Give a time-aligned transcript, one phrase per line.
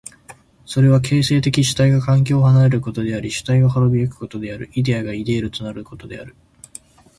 [0.65, 6.35] それは形成的主体が環境を離れることであり主体が亡び行くことである、イデヤがイデールとなることである。